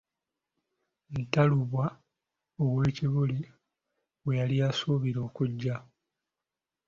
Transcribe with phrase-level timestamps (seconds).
[1.21, 1.85] Ntalumbwa
[2.63, 3.39] ow'e Kibuli,
[4.23, 5.75] gwe yali asuubira okujja.